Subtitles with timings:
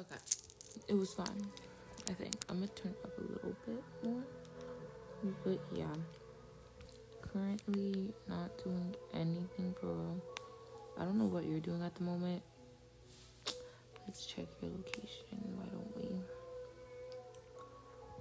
[0.00, 0.16] Okay.
[0.88, 1.46] It was fine.
[2.08, 2.34] I think.
[2.48, 4.22] I'm gonna turn up a little bit more.
[5.44, 5.94] But yeah.
[7.20, 9.94] Currently not doing anything for
[10.98, 12.42] I don't know what you're doing at the moment.
[14.06, 16.16] Let's check your location, why don't we?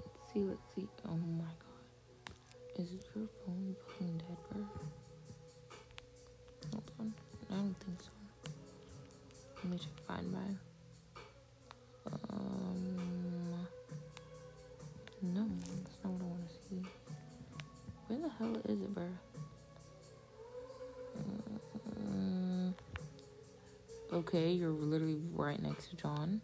[0.06, 0.88] Let's see, let's see.
[1.08, 2.84] Oh my god.
[2.84, 4.66] Is it your phone fucking dead, bro?
[6.74, 7.14] Hold on.
[7.50, 8.10] I don't think so.
[9.64, 10.69] Let me check Find My.
[18.40, 19.04] Hell is it, bro?
[22.02, 22.74] Mm,
[24.14, 26.42] okay, you're literally right next to John.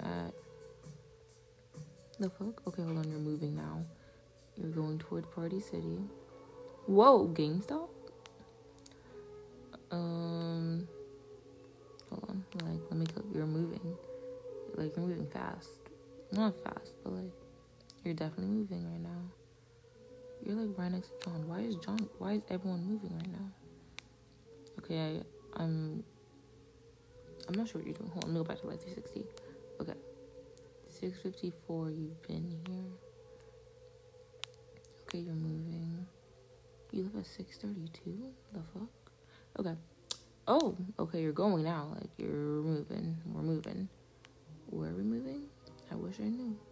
[0.00, 0.32] At
[2.20, 2.66] the fuck?
[2.68, 3.10] Okay, hold on.
[3.10, 3.84] You're moving now.
[4.56, 5.98] You're going toward Party City.
[6.86, 7.88] Whoa, GameStop.
[9.90, 10.86] Um,
[12.10, 12.44] hold on.
[12.62, 13.06] Like, let me.
[13.06, 13.24] Cook.
[13.34, 13.96] You're moving.
[14.74, 15.70] Like you're moving fast.
[16.30, 17.32] Not fast, but like
[18.04, 19.37] you're definitely moving right now.
[20.44, 21.48] You're like right next to John.
[21.48, 22.08] Why is John?
[22.18, 23.50] Why is everyone moving right now?
[24.78, 26.04] Okay, I, I'm.
[27.48, 28.10] I'm not sure what you're doing.
[28.10, 29.24] Hold on, let me go back to like 360.
[29.80, 29.98] Okay,
[30.90, 31.90] 654.
[31.90, 32.84] You've been here.
[35.02, 36.06] Okay, you're moving.
[36.92, 38.32] You live at 632.
[38.52, 38.88] The fuck?
[39.58, 39.74] Okay.
[40.46, 41.22] Oh, okay.
[41.22, 41.88] You're going now.
[41.94, 43.16] Like you're moving.
[43.26, 43.88] We're moving.
[44.70, 45.42] Where are we moving?
[45.90, 46.56] I wish I knew.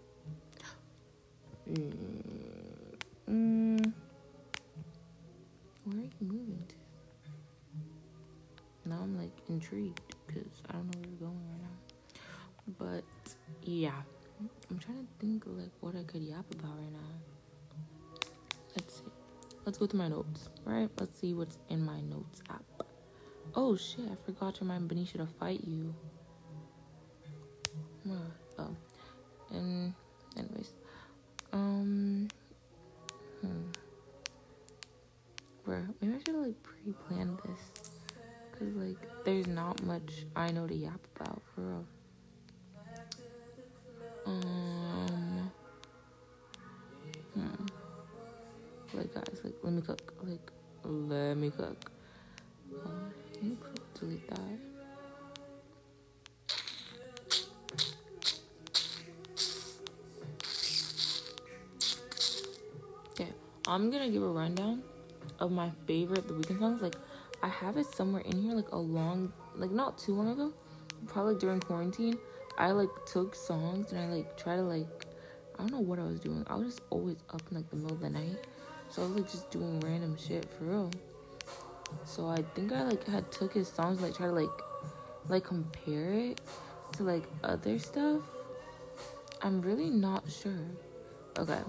[1.69, 2.16] Mm,
[9.57, 11.77] intrigued because I don't know where we're going right now.
[12.79, 13.05] But
[13.63, 14.03] yeah,
[14.71, 17.13] I'm trying to think like what I could yap about right now.
[18.77, 19.13] Let's see.
[19.65, 20.49] Let's go through my notes.
[20.65, 20.91] Right?
[21.01, 22.65] Let's see what's in my notes app.
[23.55, 24.05] Oh shit!
[24.11, 25.95] I forgot to remind Benicia to fight you.
[28.59, 28.75] Oh,
[29.51, 29.93] and
[30.37, 30.73] anyways,
[31.53, 32.29] um,
[33.41, 33.63] hmm.
[35.65, 37.76] Bro, maybe I should like pre-plan this,
[38.59, 41.85] cause like there's not much I know to yap about for real.
[44.27, 45.51] Um,
[47.35, 47.67] hmm.
[48.95, 50.15] Like guys, like let me cook.
[50.23, 50.51] Like
[50.85, 51.91] let me cook.
[52.85, 53.13] Um,
[53.43, 53.57] me
[53.99, 54.41] delete that.
[63.11, 63.33] Okay,
[63.67, 64.83] I'm gonna give a rundown
[65.41, 66.83] of my favorite The Weeknd songs.
[66.83, 66.97] Like,
[67.47, 70.53] I have it somewhere in here, like a long, like not too long ago,
[71.07, 72.19] probably during quarantine.
[72.59, 75.07] I like took songs and I like try to like,
[75.55, 76.45] I don't know what I was doing.
[76.49, 78.49] I was just always up in like the middle of the night,
[78.91, 80.91] so I was like just doing random shit for real.
[82.05, 84.51] So I think I like had took his songs like try to like,
[85.29, 86.41] like compare it
[86.95, 88.23] to like other stuff.
[89.41, 90.67] I'm really not sure.
[91.39, 91.61] Okay.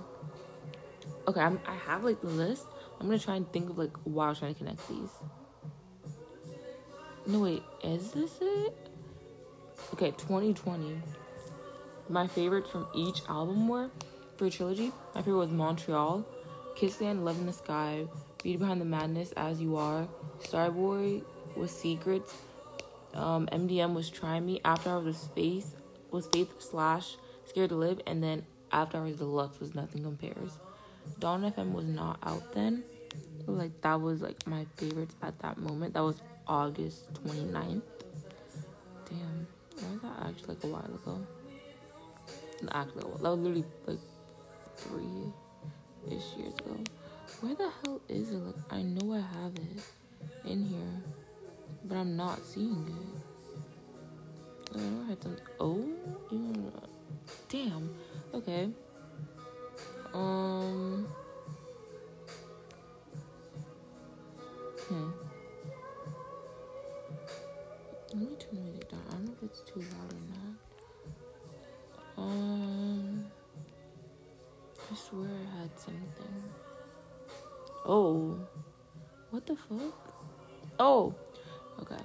[1.28, 2.66] Okay, I'm, I have like the list.
[3.00, 5.12] I'm gonna try and think of like was trying to connect these.
[7.30, 8.74] No wait, is this it?
[9.92, 10.98] Okay, 2020.
[12.08, 13.90] My favorites from each album were
[14.38, 14.94] for a trilogy.
[15.14, 16.26] My favorite was Montreal,
[16.78, 18.06] Kiss Land, Love in the Sky,
[18.42, 20.08] Beauty Behind the Madness, As You Are,
[20.40, 21.22] Starboy
[21.58, 22.34] was Secrets,
[23.14, 25.76] um, MDM was Try Me, After Hours was Faith,
[26.12, 30.60] was Faith slash Scared to Live, and then After Hours Deluxe was Nothing Compares.
[31.20, 32.86] Dawn FM was not out then.
[33.48, 35.94] Like that was like my favorites at that moment.
[35.94, 37.82] That was August 29th.
[39.10, 39.48] Damn.
[39.76, 41.28] Was that actually like a while ago?
[42.64, 44.00] Not actually, that was literally like
[44.78, 45.34] three
[46.08, 46.78] ish years ago.
[47.42, 48.36] Where the hell is it?
[48.38, 49.84] Like, I know I have it
[50.50, 51.04] in here,
[51.86, 54.76] but I'm not seeing it.
[54.76, 55.38] I know I had some.
[55.60, 55.88] Oh,
[57.50, 57.90] damn.
[58.34, 58.70] Okay.
[60.14, 61.08] Um.
[64.88, 65.27] Hmm.
[68.20, 69.02] Let me turn music down.
[69.08, 70.24] I don't know if it's too loud or
[72.18, 72.24] not.
[72.24, 73.26] Um.
[74.92, 76.44] I swear I had something.
[77.86, 78.40] Oh.
[79.30, 80.14] What the fuck?
[80.80, 81.14] Oh.
[81.80, 82.04] Okay.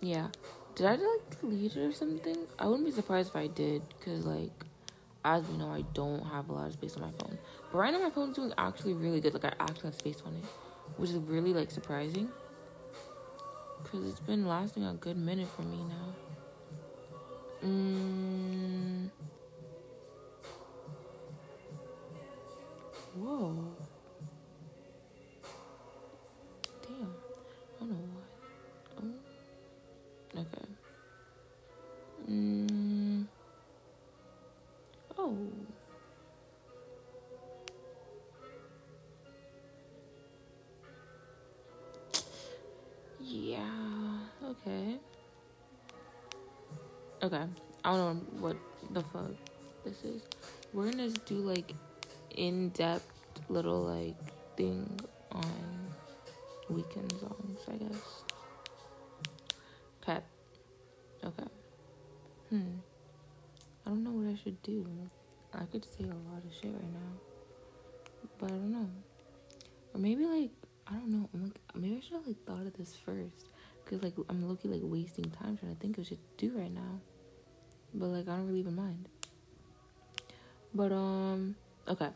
[0.00, 0.28] Yeah.
[0.76, 2.36] Did I like delete it or something?
[2.60, 4.64] I wouldn't be surprised if I did, cause like
[5.24, 7.38] as you know, I don't have a lot of space on my phone.
[7.70, 9.34] But right now, my phone's doing actually really good.
[9.34, 10.44] Like, I actually have space on it,
[10.96, 12.28] which is really, like, surprising.
[13.82, 16.14] Because it's been lasting a good minute for me now.
[17.64, 19.10] Mm.
[23.14, 23.54] Whoa.
[26.82, 27.14] Damn.
[27.76, 29.04] I don't know what.
[30.36, 30.40] Oh.
[30.40, 30.66] Okay.
[32.30, 32.71] Mm.
[44.66, 44.98] Okay.
[47.22, 47.44] Okay,
[47.84, 48.56] I don't know what
[48.90, 49.30] the fuck
[49.84, 50.22] this is.
[50.72, 51.72] We're gonna do like
[52.30, 53.06] in depth
[53.48, 54.16] little like
[54.56, 54.98] thing
[55.30, 55.92] on
[56.70, 58.24] Weeknd songs, I guess.
[60.02, 60.20] Okay.
[61.24, 61.48] Okay.
[62.50, 62.78] Hmm.
[63.86, 64.86] I don't know what I should do.
[65.54, 67.12] I could say a lot of shit right now.
[68.38, 68.88] But I don't know.
[69.94, 70.50] Or maybe like
[70.86, 71.28] I don't know.
[71.34, 73.46] I'm like maybe I should have like thought of this first.
[73.86, 76.72] Cause like I'm looking like wasting time trying to think of shit to do right
[76.72, 77.00] now.
[77.94, 79.08] But like I don't really even mind.
[80.74, 81.56] But um
[81.88, 82.08] okay.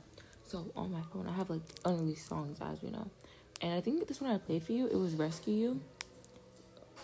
[0.45, 3.11] So on my phone I have like unreleased songs as we know.
[3.61, 5.81] And I think this one I played for you, it was Rescue You.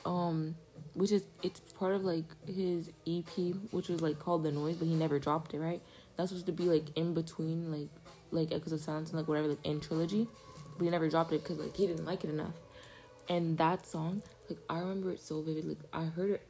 [0.05, 0.55] Um
[0.95, 4.89] which is it's part of like his EP, which was like called The Noise, but
[4.89, 5.81] he never dropped it, right?
[6.17, 7.89] That's supposed to be like in between like
[8.31, 10.27] like Echoes of Silence and like whatever like in trilogy,
[10.77, 12.55] but he never dropped it because like he didn't like it enough.
[13.29, 15.77] And that song, like I remember it so vividly.
[15.77, 16.47] Like, I heard it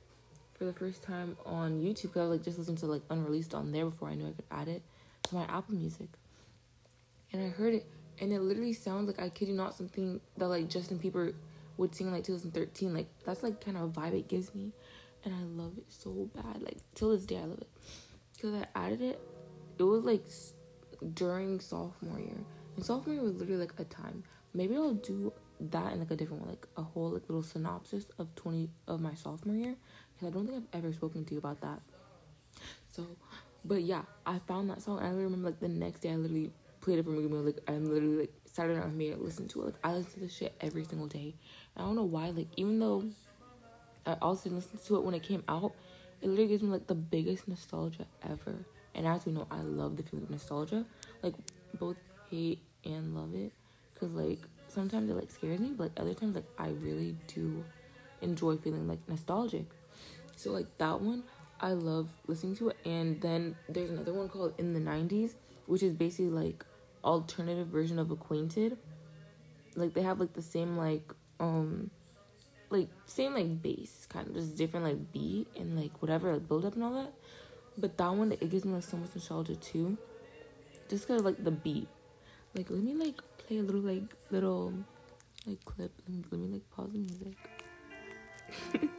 [0.55, 3.73] for the first time on YouTube because I like just listening to like unreleased on
[3.73, 4.83] there before I knew I could add it
[5.25, 6.09] to my Apple Music.
[7.33, 7.87] And I heard it,
[8.21, 11.35] and it literally sounds like I kid you not something that like Justin Bieber
[11.77, 12.95] would sing like 2013.
[12.95, 14.73] Like that's like kind of a vibe it gives me,
[15.25, 16.63] and I love it so bad.
[16.63, 17.71] Like till this day, I love it
[18.35, 19.21] because I added it.
[19.79, 20.25] It was like
[21.15, 22.39] during sophomore year,
[22.77, 24.23] and sophomore year was literally like a time.
[24.55, 25.33] Maybe I'll do
[25.71, 29.01] that in like a different one, like a whole like little synopsis of 20 of
[29.01, 29.77] my sophomore year
[30.15, 31.81] because I don't think I've ever spoken to you about that.
[32.89, 33.07] So,
[33.65, 36.51] but yeah, I found that song and I remember like the next day I literally
[36.81, 37.27] played it for me.
[37.27, 39.65] Like I'm literally like Saturday night me listen to it.
[39.67, 41.35] Like I listen to this shit every single day.
[41.77, 42.31] And I don't know why.
[42.31, 43.05] Like even though
[44.05, 45.73] I also listened to it when it came out,
[46.21, 48.65] it literally gives me like the biggest nostalgia ever.
[48.95, 50.85] And as we know, I love the feeling of nostalgia.
[51.23, 51.35] Like
[51.79, 51.97] both
[52.31, 53.53] hate and love it.
[53.99, 54.41] Cause like
[54.73, 57.65] sometimes it like scares me, but like other times like I really do
[58.21, 59.67] enjoy feeling like nostalgic.
[60.37, 61.25] So like that one
[61.61, 65.35] I love listening to it and then there's another one called In the 90s
[65.67, 66.65] which is basically like
[67.05, 68.77] alternative version of Acquainted.
[69.77, 71.91] Like they have like the same like um
[72.71, 76.65] like same like bass kind of just different like beat and like whatever like build
[76.65, 77.13] up and all that.
[77.79, 79.97] But that one it gives me like so much nostalgia too.
[80.89, 81.89] Just cause of like the beat.
[82.55, 84.73] Like let me like play a little like little
[85.47, 85.93] like clip.
[86.09, 87.37] Let me, let me like pause the music.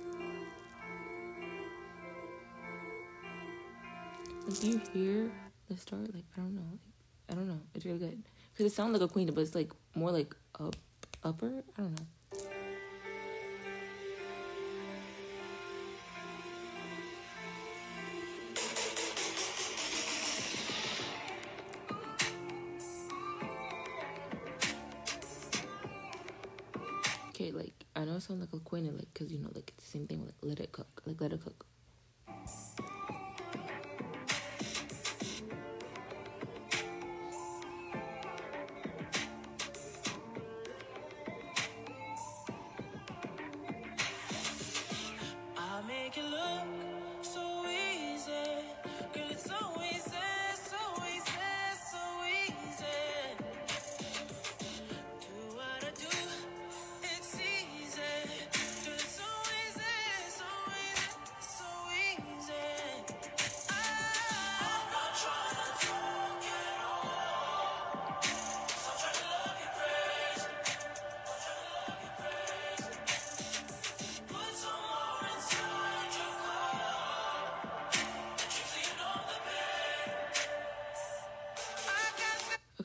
[4.45, 5.31] like do you hear
[5.69, 6.13] the start?
[6.13, 6.61] Like I don't know.
[6.71, 6.79] Like
[7.31, 7.59] I don't know.
[7.73, 8.23] It's really good
[8.53, 10.75] because it sounds like Acquainted, but it's like more like up
[11.23, 11.63] upper.
[11.77, 12.05] I don't know.
[28.43, 30.25] I know it sounds like like because you know, like it's the same thing.
[30.25, 31.65] Like let it cook, like let it cook.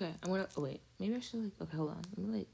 [0.00, 0.46] Okay, I'm gonna.
[0.56, 1.52] Oh wait, maybe I should like.
[1.60, 2.02] Okay, hold on.
[2.16, 2.47] Let me like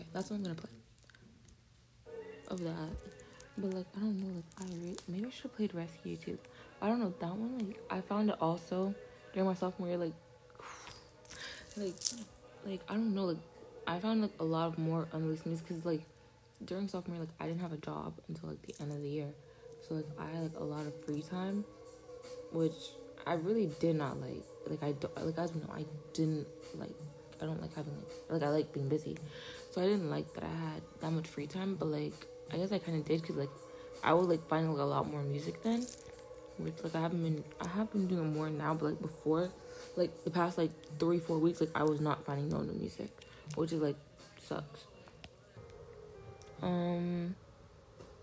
[0.00, 0.70] Okay, that's what I'm gonna play.
[2.48, 2.88] Of that,
[3.58, 6.38] but like I don't know, like I re- maybe I should have played Rescue too.
[6.80, 7.58] I don't know that one.
[7.58, 8.94] Like I found it also
[9.34, 9.98] during my sophomore year.
[9.98, 10.14] Like,
[11.76, 11.94] like,
[12.64, 13.26] like I don't know.
[13.26, 13.36] Like
[13.86, 16.02] I found like a lot of more unreleased music because like
[16.64, 19.08] during sophomore year, like I didn't have a job until like the end of the
[19.08, 19.28] year,
[19.86, 21.64] so like I had like a lot of free time,
[22.52, 22.94] which
[23.26, 24.44] I really did not like.
[24.66, 26.46] Like I don't like as we know, I didn't
[26.78, 26.94] like.
[27.42, 29.16] I don't like having like like I like being busy,
[29.70, 31.76] so I didn't like that I had that much free time.
[31.76, 33.50] But like I guess I kind of did because like
[34.02, 35.86] I was like finding like a lot more music then,
[36.58, 39.50] which like I haven't been I have been doing more now, but like before,
[39.96, 43.10] like the past like three four weeks, like I was not finding no new music,
[43.54, 43.96] which is like
[44.38, 44.84] sucks.
[46.62, 47.34] Um,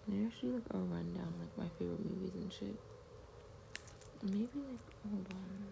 [0.07, 2.75] there's actually like a rundown like my favorite movies and shit.
[4.23, 5.67] Maybe like hold on,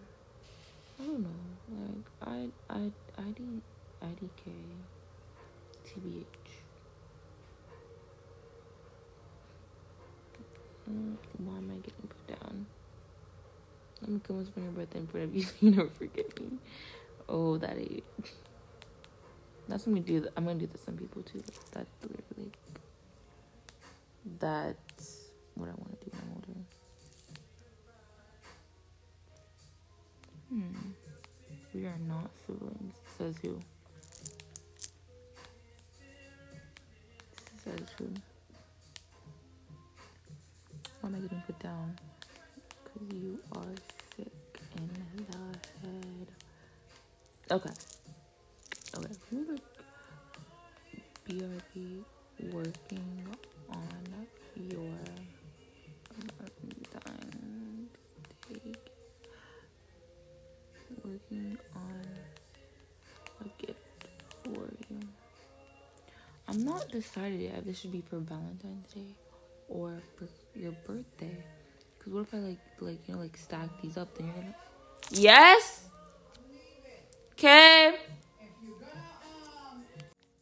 [1.00, 1.28] I don't know,
[1.70, 3.60] like I I ID
[4.02, 4.52] IDK
[5.96, 6.24] TBH.
[10.90, 12.66] Mm, why am I getting put down?
[14.06, 16.58] I'm gonna spend your birthday in front of you so you never forget me.
[17.28, 18.02] Oh, that age.
[19.68, 20.28] That's what gonna do.
[20.36, 21.42] I'm gonna do this to some people too.
[21.72, 22.52] That's literally.
[24.38, 26.60] That's what I want to do when I'm older.
[30.48, 30.90] Hmm.
[31.74, 32.94] We are not siblings.
[33.18, 33.58] Says who?
[37.98, 38.08] Says?
[41.00, 41.98] Why am I getting put down?
[42.84, 43.74] Because you are
[44.16, 44.32] sick
[44.76, 46.28] in the head.
[47.50, 47.70] Okay.
[48.96, 49.14] Okay.
[49.30, 49.58] The
[51.28, 52.04] BRB
[52.52, 53.26] working
[53.70, 54.94] on your
[56.92, 57.88] Valentine
[58.48, 58.74] Day?
[61.04, 61.58] Working
[66.48, 69.16] I'm not decided yet if this should be for Valentine's Day
[69.68, 71.36] or for your birthday.
[71.98, 74.16] Cause what if I like like you know like stack these up?
[74.16, 74.54] Then you're gonna
[75.10, 75.88] yes.
[77.32, 77.96] Okay.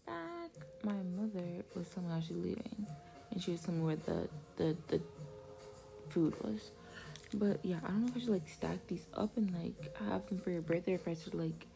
[0.07, 0.51] Back.
[0.83, 2.87] My mother was me she's leaving,
[3.31, 5.01] and she was telling me where the the the
[6.11, 6.71] food was.
[7.33, 10.29] But yeah, I don't know if I should like stack these up and like have
[10.29, 10.95] them for your birthday.
[10.95, 11.67] If I should like,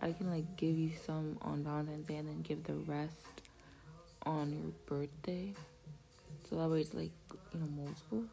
[0.00, 3.42] I can like give you some on Valentine's Day and then give the rest
[4.26, 5.52] on your birthday.
[6.48, 7.10] So that way it's like,
[7.52, 8.24] you know, multiple.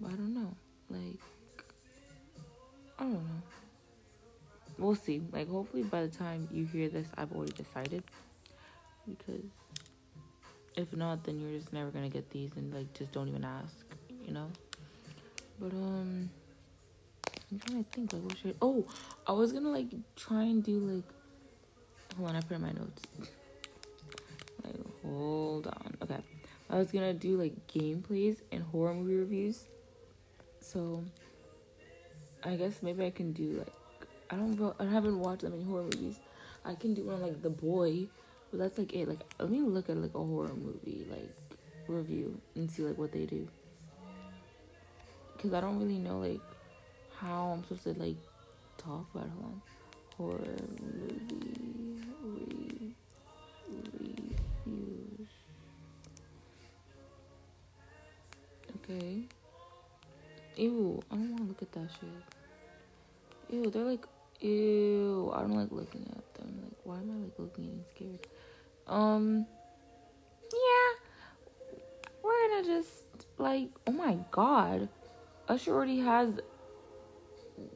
[0.00, 0.54] But I don't know.
[0.90, 1.20] Like,
[2.98, 3.42] I don't know.
[4.78, 5.22] We'll see.
[5.32, 8.04] Like, hopefully by the time you hear this, I've already decided.
[9.08, 9.44] Because
[10.76, 13.84] if not, then you're just never gonna get these and, like, just don't even ask,
[14.24, 14.48] you know?
[15.58, 16.30] But, um,
[17.50, 18.56] I'm trying to think, like, what should.
[18.62, 18.86] Oh,
[19.26, 21.04] I was gonna, like, try and do, like,
[22.16, 23.02] hold on, I put in my notes.
[25.08, 25.96] hold on.
[26.02, 26.20] Okay.
[26.70, 29.64] I was gonna do like gameplays and horror movie reviews.
[30.60, 31.02] So
[32.44, 33.72] I guess maybe I can do like
[34.30, 36.18] I don't know I haven't watched that many horror movies.
[36.64, 38.08] I can do one like The Boy,
[38.50, 39.08] but that's like it.
[39.08, 41.34] Like let me look at like a horror movie like
[41.86, 43.48] review and see like what they do.
[45.38, 46.40] Cause I don't really know like
[47.16, 48.16] how I'm supposed to like
[48.76, 49.30] talk about.
[50.16, 50.40] Horror
[50.82, 51.87] movie
[58.90, 59.20] Okay.
[60.56, 62.08] Ew, I don't want to look at that shit.
[63.50, 64.06] Ew, they're like,
[64.40, 66.60] ew, I don't like looking at them.
[66.62, 68.26] Like, why am I like looking and scared?
[68.86, 69.46] Um,
[70.52, 70.88] yeah,
[72.22, 73.04] we're gonna just
[73.36, 74.88] like, oh my god,
[75.48, 76.40] Usher already has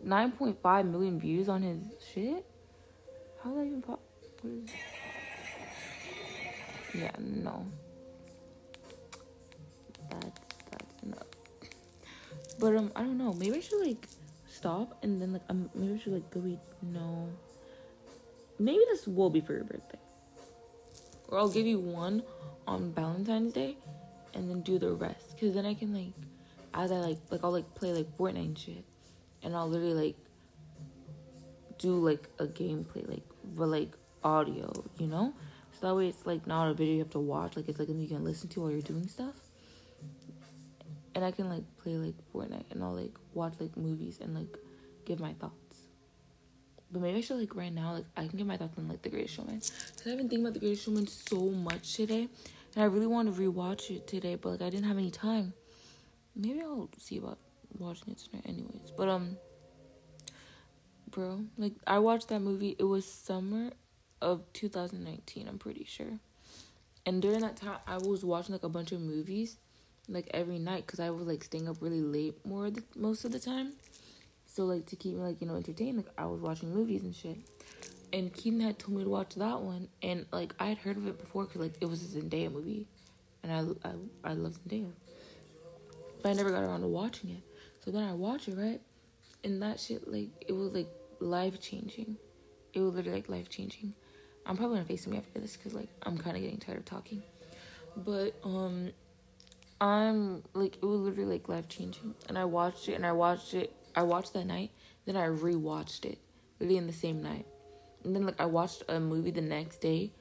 [0.06, 1.78] 9.5 million views on his
[2.12, 2.46] shit.
[3.44, 4.00] How that even pop?
[4.40, 4.70] What is?
[6.94, 7.66] Yeah, no.
[10.10, 10.41] Enough.
[12.62, 13.32] But um, I don't know.
[13.32, 14.06] Maybe I should like
[14.46, 16.60] stop and then like um, maybe I should like go eat.
[16.80, 17.28] No.
[18.60, 19.98] Maybe this will be for your birthday.
[21.26, 22.22] Or I'll give you one
[22.68, 23.76] on Valentine's Day,
[24.34, 25.40] and then do the rest.
[25.40, 26.12] Cause then I can like,
[26.72, 28.84] as I like, like I'll like play like Fortnite and shit,
[29.42, 30.16] and I'll literally like
[31.78, 33.24] do like a gameplay, like
[33.56, 33.90] for like
[34.22, 35.34] audio, you know.
[35.72, 37.56] So that way it's like not a video you have to watch.
[37.56, 39.34] Like it's like you can listen to while you're doing stuff
[41.14, 44.56] and I can like play like Fortnite and I'll like watch like movies and like
[45.04, 45.56] give my thoughts.
[46.90, 49.02] But maybe I should like right now like I can give my thoughts on like
[49.02, 52.28] The Greatest Showman because I've been thinking about The Greatest Showman so much today,
[52.74, 55.54] and I really want to rewatch it today, but like I didn't have any time.
[56.34, 57.38] Maybe I'll see about
[57.78, 58.92] watching it tonight, anyways.
[58.96, 59.36] But um,
[61.10, 62.76] bro, like I watched that movie.
[62.78, 63.70] It was summer
[64.20, 65.48] of 2019.
[65.48, 66.18] I'm pretty sure.
[67.04, 69.56] And during that time, I was watching like a bunch of movies
[70.08, 73.32] like every night because I was like staying up really late more the, most of
[73.32, 73.72] the time.
[74.46, 77.14] So like to keep me like you know entertained, like I was watching movies and
[77.14, 77.38] shit.
[78.12, 81.06] And Keaton had told me to watch that one, and like I had heard of
[81.06, 82.86] it before because like it was a Zendaya movie,
[83.42, 83.92] and I I
[84.24, 84.92] I love Zendaya,
[86.22, 87.42] but I never got around to watching it.
[87.84, 88.80] So then I watch it right,
[89.44, 90.88] and that shit like it was like
[91.20, 92.16] life changing.
[92.74, 93.94] It was literally like life changing.
[94.44, 96.84] I'm probably gonna face me after this because like I'm kind of getting tired of
[96.84, 97.22] talking,
[97.96, 98.90] but um
[99.82, 103.52] I'm like it was literally like life changing, and I watched it, and I watched
[103.52, 103.74] it.
[103.96, 104.70] I watched that night,
[105.06, 106.18] then I rewatched it,
[106.60, 107.46] literally in the same night,
[108.04, 110.12] and then like I watched a movie the next day,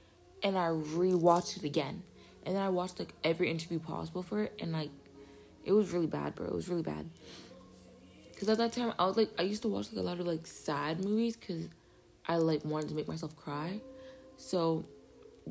[0.42, 2.02] and I rewatched it again,
[2.44, 4.90] and then I watched like every interview possible for it, and like
[5.64, 6.48] it was really bad, bro.
[6.48, 7.08] It was really bad.
[8.40, 10.26] Cause at that time I was like I used to watch like a lot of
[10.26, 11.70] like sad movies because
[12.28, 13.80] I like wanted to make myself cry,
[14.38, 14.86] so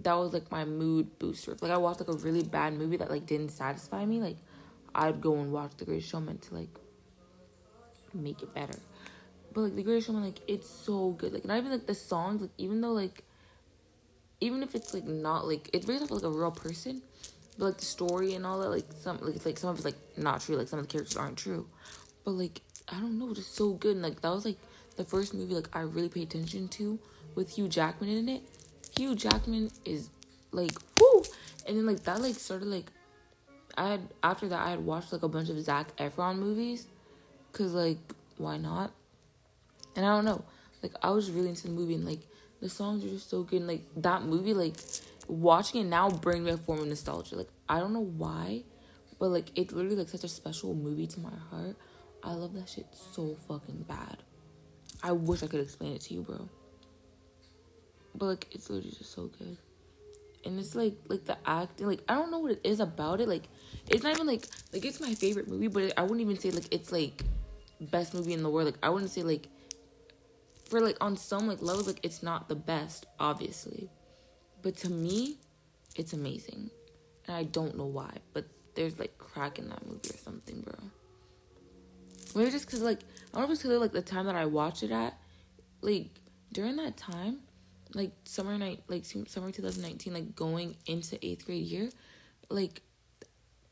[0.03, 1.53] that was like my mood booster.
[1.53, 4.37] If, like I watched like a really bad movie that like didn't satisfy me, like
[4.95, 6.69] I'd go and watch The Greatest Showman to like
[8.15, 8.79] make it better.
[9.53, 11.33] But like The Greatest Showman, like it's so good.
[11.33, 13.25] Like not even like the songs, like even though like
[14.41, 17.03] even if it's like not like it's based off of, like a real person,
[17.59, 19.85] but like the story and all that, like some like it's like some of it's
[19.85, 20.57] like not true.
[20.57, 21.67] Like some of the characters aren't true,
[22.25, 23.97] but like I don't know, it's so good.
[23.97, 24.59] And like that was like
[24.97, 26.99] the first movie like I really paid attention to
[27.35, 28.43] with Hugh Jackman in it.
[28.97, 30.11] Hugh Jackman is
[30.53, 31.23] like whoo,
[31.67, 32.91] and then like that like sort of like
[33.77, 36.87] I had after that I had watched like a bunch of Zac Efron movies,
[37.53, 37.99] cause like
[38.37, 38.93] why not?
[39.97, 40.45] And I don't know,
[40.83, 42.21] like I was really into the movie and like
[42.61, 43.61] the songs are just so good.
[43.61, 44.77] And, like that movie, like
[45.29, 47.37] watching it now brings me a form of nostalgia.
[47.37, 48.63] Like I don't know why,
[49.19, 51.77] but like it's literally like such a special movie to my heart.
[52.23, 54.19] I love that shit so fucking bad.
[55.03, 56.49] I wish I could explain it to you, bro.
[58.15, 59.57] But like it's literally just so good.
[60.45, 63.29] And it's like like the acting, like I don't know what it is about it.
[63.29, 63.49] Like
[63.89, 66.73] it's not even like like it's my favorite movie, but I wouldn't even say like
[66.73, 67.25] it's like
[67.81, 68.67] best movie in the world.
[68.67, 69.49] Like I wouldn't say like
[70.69, 73.91] for like on some like levels like it's not the best, obviously.
[74.63, 75.39] But to me,
[75.97, 76.71] it's amazing.
[77.27, 80.75] And I don't know why, but there's like crack in that movie or something, bro.
[82.35, 83.01] Maybe just cause like
[83.35, 85.19] I don't know if it's cause like the time that I watched it at,
[85.81, 86.09] like
[86.53, 87.41] during that time,
[87.95, 91.91] like summer night, like summer 2019, like going into eighth grade year,
[92.49, 92.83] like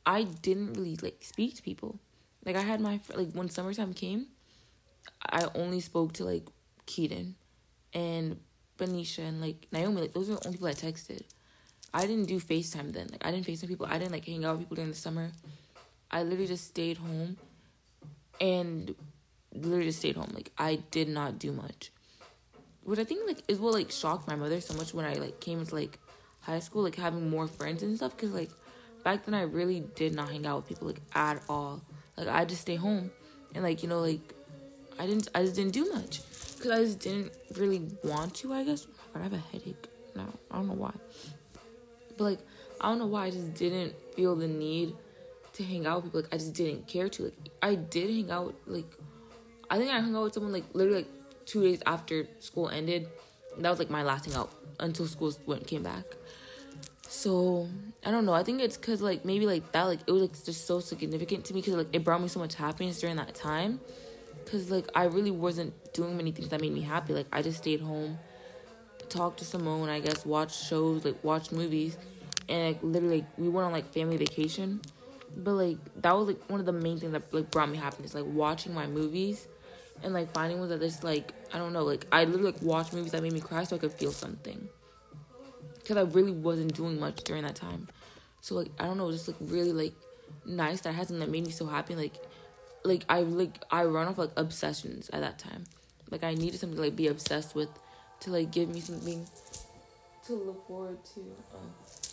[0.06, 1.98] I didn't really like speak to people.
[2.44, 4.26] Like I had my like when summertime came,
[5.30, 6.46] I only spoke to like
[6.86, 7.34] Keaton
[7.92, 8.38] and
[8.76, 10.00] Benicia and like Naomi.
[10.02, 11.22] Like those were the only people I texted.
[11.92, 13.08] I didn't do FaceTime then.
[13.10, 13.86] Like I didn't FaceTime people.
[13.86, 15.30] I didn't like hang out with people during the summer.
[16.10, 17.36] I literally just stayed home
[18.40, 18.94] and
[19.52, 20.30] literally just stayed home.
[20.32, 21.90] Like I did not do much.
[22.88, 25.40] Which I think like is what like shocked my mother so much when I like
[25.40, 25.98] came into like
[26.40, 28.16] high school, like having more friends and stuff.
[28.16, 28.48] Cause like
[29.04, 31.82] back then I really did not hang out with people like at all.
[32.16, 33.10] Like I just stay home
[33.54, 34.32] and like you know like
[34.98, 36.22] I didn't I just didn't do much
[36.56, 38.54] because I just didn't really want to.
[38.54, 40.32] I guess I have a headache now.
[40.50, 40.94] I don't know why,
[42.16, 42.38] but like
[42.80, 44.94] I don't know why I just didn't feel the need
[45.52, 46.22] to hang out with people.
[46.22, 47.24] Like I just didn't care to.
[47.24, 48.54] Like I did hang out.
[48.66, 48.90] Like
[49.68, 51.17] I think I hung out with someone like literally like
[51.48, 53.08] two days after school ended.
[53.56, 56.04] That was like my last out until school went came back.
[57.08, 57.68] So
[58.04, 58.34] I don't know.
[58.34, 61.46] I think it's cause like maybe like that like it was like just so significant
[61.46, 63.80] to me because like it brought me so much happiness during that time.
[64.50, 67.14] Cause like I really wasn't doing many things that made me happy.
[67.14, 68.18] Like I just stayed home,
[69.08, 69.88] talked to Simone.
[69.88, 71.96] I guess watched shows, like watched movies,
[72.48, 74.82] and like literally like, we went on like family vacation.
[75.34, 78.14] But like that was like one of the main things that like brought me happiness.
[78.14, 79.48] Like watching my movies,
[80.02, 82.92] and like finding was that this like I don't know like I literally like watched
[82.92, 84.68] movies that made me cry so I could feel something.
[85.86, 87.88] Cause I really wasn't doing much during that time,
[88.42, 89.94] so like I don't know, just like really like
[90.44, 91.94] nice that I had something that made me so happy.
[91.94, 92.14] Like
[92.84, 95.64] like I like I run off like obsessions at that time.
[96.10, 97.70] Like I needed something to like be obsessed with
[98.20, 99.26] to like give me something
[100.26, 101.20] to look forward to.
[101.54, 101.70] Um,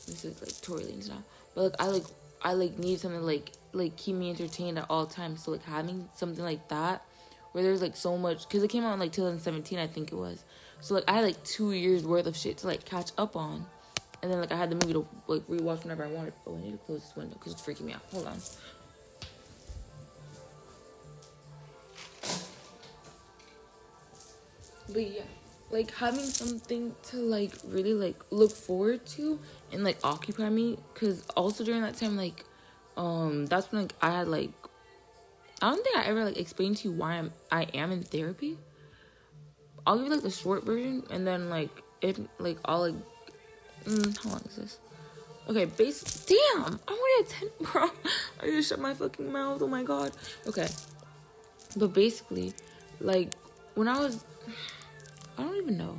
[0.07, 2.05] this is like Tory Lanez now, but like I like
[2.41, 5.43] I like need something to, like like keep me entertained at all times.
[5.43, 7.03] So like having something like that
[7.55, 10.15] where there's like so much because it came out in like 2017 I think it
[10.15, 10.43] was.
[10.81, 13.65] So like I had like two years worth of shit to like catch up on.
[14.21, 16.33] And then like I had the movie to like rewatch whenever I wanted.
[16.45, 18.01] Oh, I need to close this window because it's freaking me out.
[18.11, 18.37] Hold on.
[24.89, 25.21] But yeah,
[25.71, 29.39] like having something to like really like look forward to
[29.71, 32.43] and like occupy me because also during that time like
[32.97, 34.51] um that's when like I had like
[35.61, 38.57] I don't think I ever like explained to you why I'm I am in therapy.
[39.87, 41.69] I'll give you like the short version and then like
[42.01, 42.95] if like I'll like
[43.85, 44.79] mm, how long is this?
[45.47, 47.89] Okay, base damn, I'm already at ten bro.
[48.41, 49.61] I just shut my fucking mouth.
[49.61, 50.11] Oh my god.
[50.47, 50.67] Okay.
[51.77, 52.53] But basically,
[52.99, 53.33] like
[53.75, 54.23] when I was
[55.37, 55.97] I don't even know.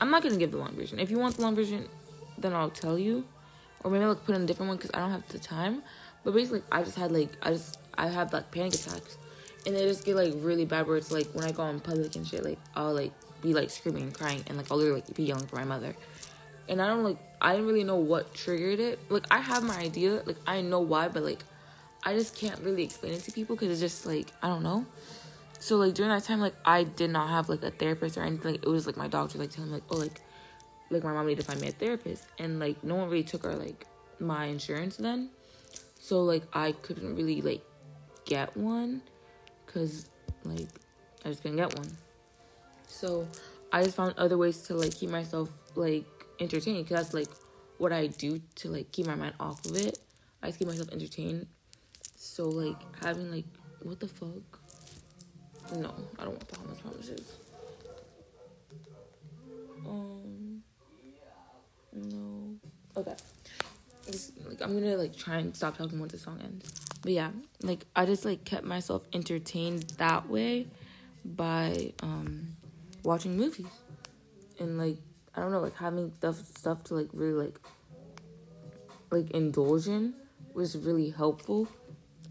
[0.00, 0.98] I'm not gonna give the long version.
[0.98, 1.88] If you want the long version,
[2.36, 3.24] then I'll tell you,
[3.82, 5.82] or maybe I'll put in a different one because I don't have the time.
[6.24, 9.18] But basically, I just had like I just I have like panic attacks,
[9.66, 10.86] and they just get like really bad.
[10.86, 13.70] Where it's like when I go in public and shit, like I'll like be like
[13.70, 15.94] screaming and crying, and like I'll literally like, be yelling for my mother,
[16.68, 18.98] and I don't like I didn't really know what triggered it.
[19.08, 21.42] Like I have my idea, like I know why, but like
[22.04, 24.86] I just can't really explain it to people because it's just like I don't know.
[25.58, 28.52] So like during that time, like I did not have like a therapist or anything.
[28.52, 30.20] Like, it was like my doctor like telling me like oh like
[30.90, 33.42] like my mom needed to find me a therapist, and like no one really took
[33.42, 33.86] her like
[34.20, 35.30] my insurance then.
[36.00, 37.62] So like I couldn't really like
[38.28, 39.00] get one
[39.64, 40.06] because
[40.44, 40.68] like
[41.24, 41.90] I just couldn't get one.
[42.86, 43.26] So
[43.72, 46.04] I just found other ways to like keep myself like
[46.38, 47.28] entertained because that's like
[47.78, 49.98] what I do to like keep my mind off of it.
[50.42, 51.46] I just keep myself entertained.
[52.16, 53.46] So like having like
[53.82, 54.60] what the fuck?
[55.76, 57.32] No, I don't want Bahamas promises.
[59.86, 60.62] Um,
[61.92, 62.56] no.
[62.96, 63.14] Okay.
[64.06, 66.87] It's, like I'm gonna like try and stop talking once the song ends.
[67.02, 67.30] But yeah,
[67.62, 70.66] like I just like kept myself entertained that way
[71.24, 72.56] by um
[73.02, 73.66] watching movies.
[74.58, 74.96] And like
[75.34, 77.58] I don't know like having stuff stuff to like really like
[79.10, 80.14] like indulge in
[80.54, 81.68] was really helpful.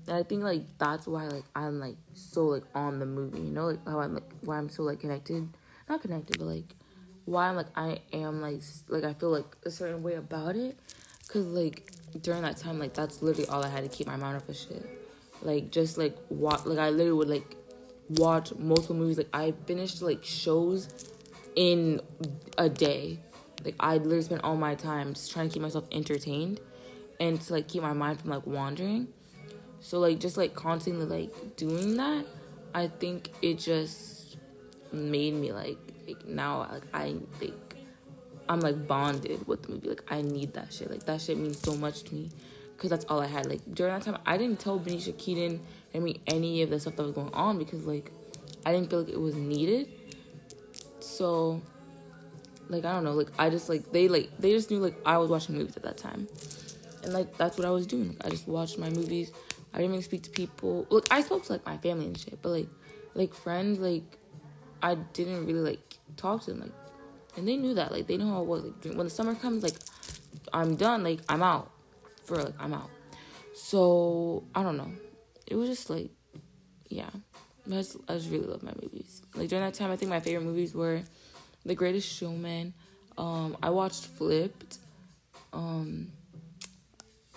[0.07, 3.51] And I think like that's why like I'm like so like on the movie, you
[3.51, 5.47] know, like how I'm like why I'm so like connected,
[5.89, 6.75] not connected, but like
[7.25, 10.77] why I'm like I am like like I feel like a certain way about it,
[11.27, 14.37] cause like during that time like that's literally all I had to keep my mind
[14.37, 14.85] off of shit,
[15.41, 17.55] like just like watch like I literally would like
[18.09, 19.17] watch multiple movies.
[19.17, 21.11] Like I finished like shows
[21.55, 22.01] in
[22.57, 23.19] a day,
[23.63, 26.59] like I literally spent all my time just trying to keep myself entertained,
[27.19, 29.07] and to like keep my mind from like wandering.
[29.79, 32.25] So like just like constantly like doing that,
[32.73, 34.37] I think it just
[34.91, 35.77] made me like
[36.07, 37.66] like now like I like
[38.49, 39.89] I'm like bonded with the movie.
[39.89, 40.89] Like I need that shit.
[40.89, 42.29] Like that shit means so much to me
[42.75, 43.47] because that's all I had.
[43.47, 45.61] Like during that time, I didn't tell Benicia Keaton
[45.93, 48.11] I mean any of the stuff that was going on because like
[48.65, 49.89] I didn't feel like it was needed.
[50.99, 51.61] So
[52.69, 53.13] like I don't know.
[53.13, 55.83] Like I just like they like they just knew like I was watching movies at
[55.83, 56.27] that time,
[57.03, 58.09] and like that's what I was doing.
[58.09, 59.31] Like, I just watched my movies.
[59.73, 60.87] I didn't even speak to people.
[60.89, 62.69] Look, I spoke to like my family and shit, but like
[63.13, 64.17] like friends like
[64.81, 66.71] I didn't really like talk to them like,
[67.37, 68.63] and they knew that like they know how it was.
[68.63, 69.75] Like when the summer comes, like
[70.51, 71.03] I'm done.
[71.03, 71.71] Like I'm out
[72.25, 72.89] for like I'm out.
[73.53, 74.91] So I don't know.
[75.45, 76.09] It was just like,
[76.89, 77.09] yeah.
[77.65, 79.21] I just, I just really love my movies.
[79.35, 81.01] Like during that time, I think my favorite movies were
[81.65, 82.73] The Greatest Showman.
[83.17, 84.77] Um, I watched Flipped.
[85.51, 86.11] Um,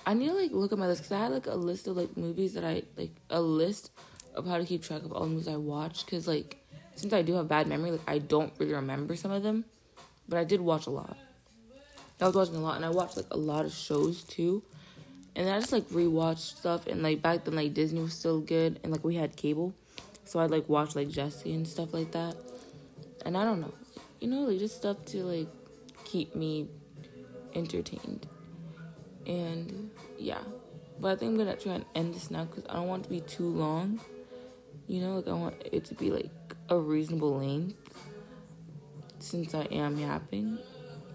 [0.06, 1.96] I need to like look at my list because I had like a list of
[1.96, 3.90] like movies that I like a list
[4.34, 6.56] of how to keep track of all the movies I watched because like
[6.94, 9.64] since I do have bad memory, like I don't really remember some of them,
[10.30, 11.18] but I did watch a lot.
[12.20, 14.62] I was watching a lot, and I watched like a lot of shows too.
[15.34, 18.40] And then I just like rewatched stuff, and like back then like Disney was still
[18.40, 19.74] good, and like we had cable,
[20.24, 22.36] so I'd like watch like Jessie and stuff like that.
[23.26, 23.74] And I don't know,
[24.20, 25.48] you know, like just stuff to like
[26.04, 26.68] keep me
[27.54, 28.26] entertained.
[29.26, 30.42] And yeah,
[31.00, 33.08] but I think I'm gonna try and end this now because I don't want it
[33.08, 34.00] to be too long.
[34.86, 36.30] You know, like I want it to be like
[36.68, 37.89] a reasonable length
[39.22, 40.58] since I am yapping.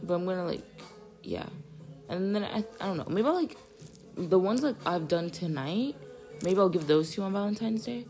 [0.03, 0.63] But I'm gonna like,
[1.23, 1.45] yeah,
[2.09, 3.57] and then I I don't know maybe I'll like
[4.15, 5.95] the ones like I've done tonight.
[6.43, 8.05] Maybe I'll give those to you on Valentine's Day,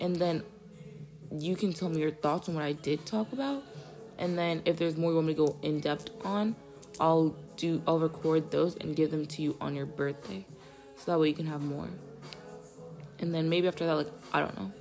[0.00, 0.42] and then
[1.30, 3.62] you can tell me your thoughts on what I did talk about.
[4.18, 6.56] And then if there's more you want me to go in depth on,
[7.00, 10.44] I'll do I'll record those and give them to you on your birthday.
[10.96, 11.88] So that way you can have more.
[13.20, 14.72] And then maybe after that, like I don't know.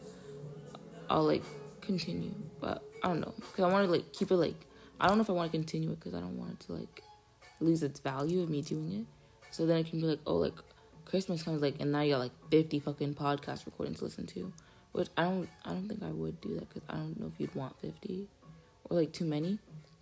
[1.09, 1.43] I'll like
[1.81, 2.33] continue.
[2.59, 3.33] But I don't know.
[3.53, 4.65] Cause I wanna like keep it like
[4.99, 7.03] I don't know if I wanna continue it because I don't want it to like
[7.59, 9.05] lose its value of me doing it.
[9.51, 10.53] So then it can be like, oh like
[11.05, 14.51] Christmas comes like and now you got like fifty fucking podcast recordings to listen to.
[14.91, 17.39] Which I don't I don't think I would do that because I don't know if
[17.39, 18.27] you'd want fifty
[18.89, 19.59] or like too many.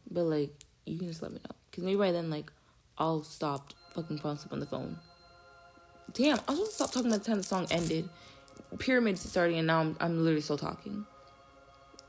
[0.10, 0.52] But like
[0.86, 2.52] you can just let me know because maybe by then like
[2.98, 4.98] I'll stop fucking falling asleep on the phone.
[6.14, 8.10] Damn, I was supposed to stop talking by the time the song ended.
[8.80, 11.06] Pyramids starting and now I'm I'm literally still talking.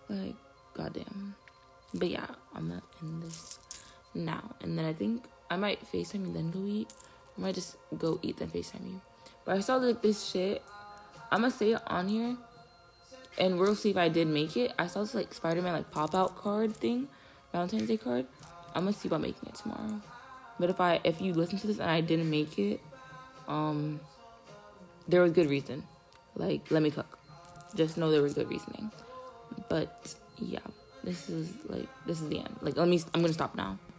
[0.08, 0.34] Like
[0.76, 1.34] goddamn.
[1.94, 3.58] But yeah, I'm gonna end this
[4.14, 6.92] now, and then I think I might Facetime you then go eat.
[7.36, 9.00] I might just go eat then Facetime you.
[9.44, 10.62] But I saw like this shit.
[11.30, 12.36] I'm gonna say it on here
[13.38, 14.72] and we'll see if I did make it.
[14.78, 17.08] I saw this like Spider Man like pop out card thing,
[17.52, 18.26] Valentine's Day card.
[18.74, 20.00] I'm gonna see about making it tomorrow.
[20.58, 22.80] But if I if you listen to this and I didn't make it,
[23.48, 24.00] um,
[25.08, 25.84] there was good reason.
[26.34, 27.18] Like let me cook.
[27.74, 28.90] Just know there was good reasoning.
[29.68, 30.60] But yeah,
[31.04, 32.56] this is like this is the end.
[32.60, 33.00] Like let me.
[33.14, 33.78] I'm gonna stop now.